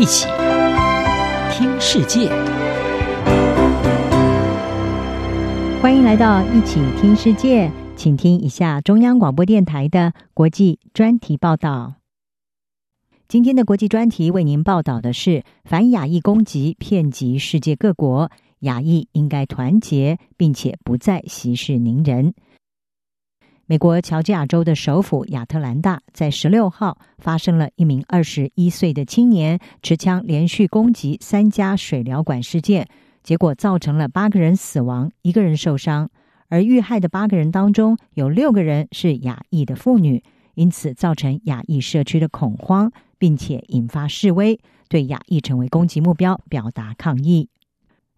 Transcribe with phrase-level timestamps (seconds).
[0.00, 0.26] 一起
[1.52, 2.30] 听世界，
[5.82, 11.96] 欢迎来到一起听世界，请听一下中央广播电台的国际专题报道。
[13.28, 18.30] 今天的国际专题为您报道的是：反亚裔攻击遍及世界各国，
[18.60, 22.32] 亚裔应该团结，并且不再息事宁人。
[23.70, 32.88] 美国乔治亚州的首府亚特兰大在十六号发生了一名二十一岁的青年持枪连续攻击三家水疗馆事件，
[33.22, 36.10] 结果造成了八个人死亡，一个人受伤。
[36.48, 40.24] 而遇害的八个人当中，有六个人是亚裔的妇女，
[40.56, 44.58] 因此造成亚裔社区的恐慌，并且引发示威，
[44.88, 47.48] 对亚裔成为攻击目标表达抗议。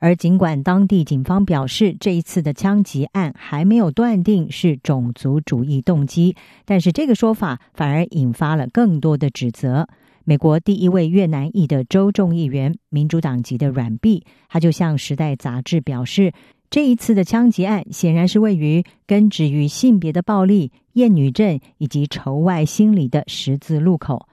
[0.00, 9.86] 而尽管当地警方表示，这一次的枪击案还没有断定是种族主义动机，但是这个说法反而引发了更多的指责。
[10.24, 16.32] 美国第一位越南裔的州众议员、民主党籍的阮碧，他就向《时代》杂志表示，
[16.70, 24.28] 这一次的枪击案显然是位于根植于性别的暴力、厌女症以及仇外心理的十字路口。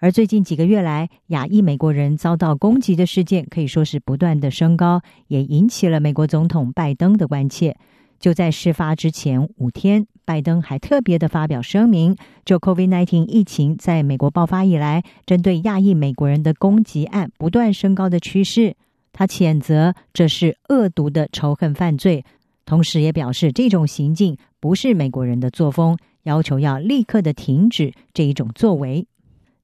[0.00, 7.76] 而最近几个月来，亚裔美国人遭到攻击的事件可以说是不断的升高，也引起了美国总统拜登的关切。
[8.20, 18.76] 就在事发之前五天，拜登还特别的发表声明，就 COVID-19 疫情在美国爆发以来，针对亚裔美国人的攻击案不断升高的趋势，
[19.12, 22.24] 他谴责这是恶毒的仇恨犯罪，
[22.64, 29.06] 同时也表示这种行径不是美国人的作风，要求要立刻的停止这一种作为。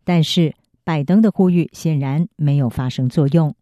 [0.04, 3.54] 但是，拜登的呼吁显然没有发生作用，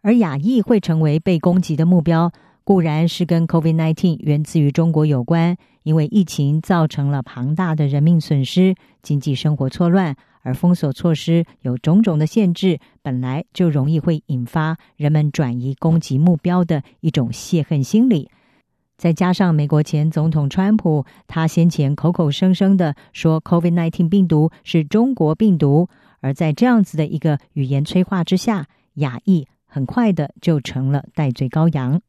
[0.00, 2.32] 而亚裔会成为被攻击的目标，
[2.64, 18.30] 固然是跟 COVID-19 源自于中国有关，因为疫情造成了庞大的人命损失、经济生活错乱，而封锁措施有种种的限制，本来就容易会引发人们转移攻击目标的一种泄恨心理。
[18.98, 25.88] 再加上美国前总统川普，他先前口口声声的说 COVID-19 病毒是中国病毒，
[26.20, 32.00] 而在这样子的一个语言催化之下，亚裔很快的就成了代罪羔羊。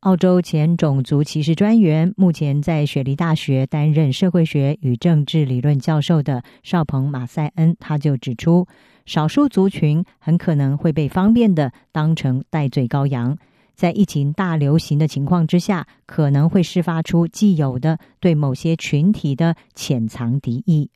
[0.00, 8.68] 澳洲前种族歧视专员，目前在雪梨大学担任社会学与政治理论教授的邵鹏马赛恩，他就指出，
[9.06, 13.36] 少数族群很可能会被方便的当成代罪羔羊。
[13.74, 20.90] 在疫情大流行的情况之下，可能会释发出既有的对某些群体的潜藏敌意。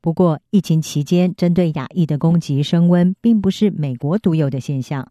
[0.00, 5.10] 不过，疫情期间针对亚裔的攻击升温，并不是美国独有的现象。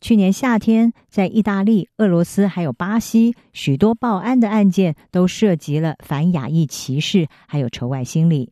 [0.00, 8.50] 去年夏天，在意大利、俄罗斯还有巴西，许多报案的案件都涉及了反亚裔歧视，还有仇外心理。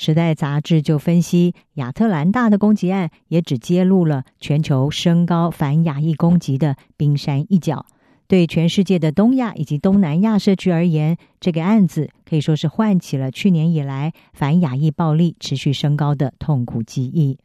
[0.00, 7.84] 时代杂志就分析，亚特兰大的攻击案也只揭露了全球升高反亚裔攻击的冰山一角。
[8.26, 17.36] 对全世界的东亚以及东南亚社区而言，这个案子可以说是唤起了去年以来反亚裔暴力持续升高的痛苦记忆。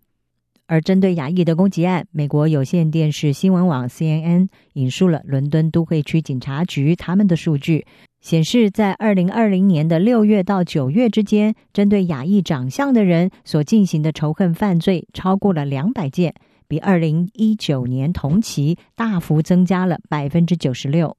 [0.65, 7.85] 而针对亚裔的攻击案，美国有线电视新闻网 CNN 引述了伦敦都会区警察局他们的数据。
[8.25, 16.33] 显示，在二零二零年的六月到九月之间，针对亚裔长相的人所进行的仇恨犯罪超过了两百件，
[16.67, 21.15] 比二零一九年同期大幅增加了百分之九十六。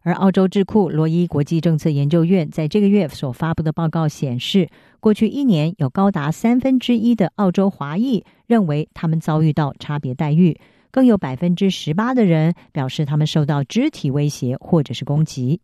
[0.00, 4.70] 而澳洲智库罗伊国际政策研究院在这个月所发布的报告显示，
[5.00, 10.58] 过去一年有高达三分之一的澳洲华裔认为他们遭遇到差别待遇，
[10.90, 15.60] 更有百分之十八的人表示他们受到肢体威胁或者是攻击。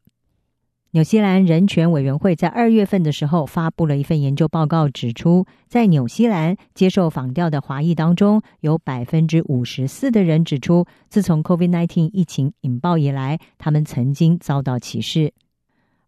[0.94, 15.32] 纽西兰人权委员会在二月份的时候发布了一份研究报告，指出，在纽西兰接受访调的华裔当中，有百分之五十四的人指出，自从 COVID-19 疫情引爆以来，他们曾经遭到歧视。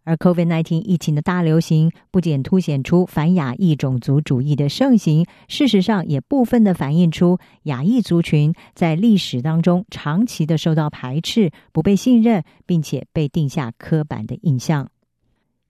[0.06, 14.88] 而 COVID-19 疫情的大流行，不仅凸显出反亚裔种族主义的盛行，事实上也部分的反映出亚裔族群在历史当中长期的受到排斥、不被信任，并且被定下刻板的印象。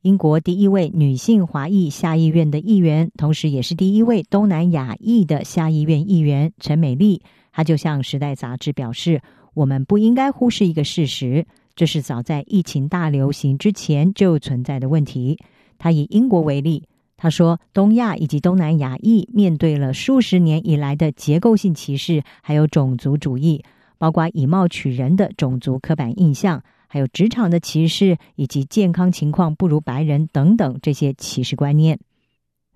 [0.03, 7.23] 英国第一位女性华裔下议院的议员，同时也是第一位东南亚裔的下议院议员陈美丽，
[7.53, 9.23] 她就向《时代》杂志表示
[9.57, 15.39] ：“我们不应该忽视一个事实。”这是早在疫情大流行之前就存在的问题。
[15.77, 16.85] 他以英国为例，
[17.19, 23.63] 他说，东亚以及东南亚裔面对了数十年以来的结构性歧视，还有种族主义，
[23.99, 31.99] 包括以貌取人的种族刻板印象，还有职场的歧视，以及健康情况不如白人等等这些歧视观念。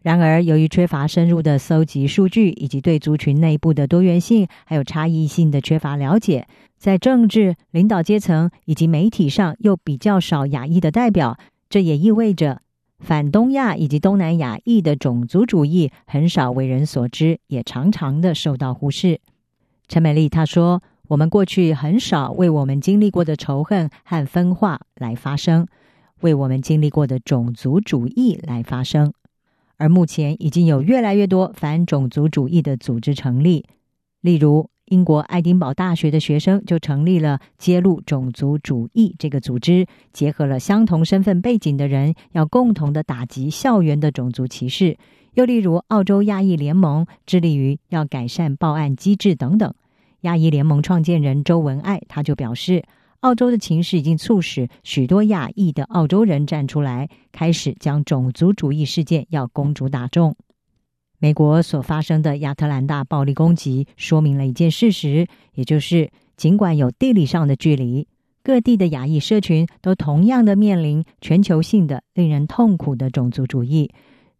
[0.02, 6.48] 然而，由于缺乏深入的搜集数据，以及对族群内部的多元性还有差异性的缺乏了解，
[6.78, 11.38] 在政治领导阶层以及媒体上又比较少亚裔的代表，
[11.68, 12.62] 这也意味着
[12.98, 19.20] 反东亚以及东南亚裔的种族主义很少为人所知，也常常的受到忽视。
[19.86, 25.66] 陈美丽她说：“我们过去很少为我们经历过的仇恨和分化来发声，
[26.20, 29.12] 为我们经历过的种族主义来发声。
[29.80, 33.64] 而目前已经有越来越多反种族主义的组织成立，
[34.20, 44.98] 例如英国爱丁堡大学的学生就成立了揭露种族主义这个组织，结合了相同身份背景的人，要共同的打击校园的种族歧视。
[45.32, 49.72] 又例如澳洲亚裔联盟致力于要改善报案机制等等。”
[50.22, 52.84] 亚裔联盟创建人周文爱他就表示，
[53.20, 60.34] 澳洲的情势已经促使许多亚裔的澳洲人站出来，开始将种族主义事件要公诸大众。
[61.18, 68.08] 美国所发生的亚特兰大暴力攻击，说明了一件事实，也就是尽管有地理上的距离，
[68.42, 73.90] 各地的亚裔社群都同样的面临全球性的令人痛苦的种族主义。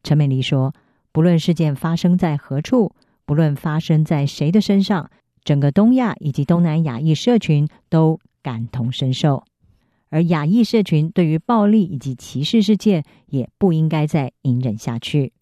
[0.03, 0.73] 陈美丽说，
[1.13, 2.93] 不论事件发生在何处，
[3.27, 5.11] 不论发生在谁的身上。
[5.43, 9.45] 整个东亚以及东南亚裔社群都感同身受，
[10.09, 15.33] 而亚裔社群对于暴力以及歧视事件也不应该再隐忍下去。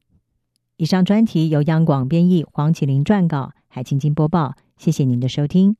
[0.76, 4.54] 以上专题由央广编译，黄启麟撰稿，海青青播报。
[4.76, 5.76] 谢谢您的收听。